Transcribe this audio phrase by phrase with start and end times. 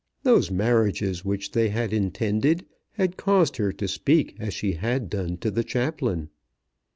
[0.23, 5.37] Those marriages which they had intended had caused her to speak as she had done
[5.37, 6.29] to the chaplain.